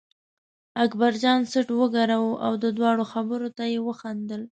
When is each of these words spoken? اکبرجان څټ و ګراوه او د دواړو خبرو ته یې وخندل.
اکبرجان 0.83 1.39
څټ 1.51 1.67
و 1.73 1.79
ګراوه 1.95 2.33
او 2.45 2.53
د 2.63 2.65
دواړو 2.77 3.03
خبرو 3.11 3.47
ته 3.57 3.63
یې 3.71 3.79
وخندل. 3.87 4.41